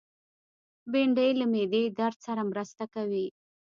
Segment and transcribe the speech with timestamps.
[0.91, 3.25] بېنډۍ له معدې درد سره مرسته کوي